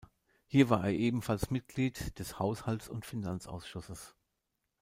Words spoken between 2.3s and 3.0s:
Haushalts-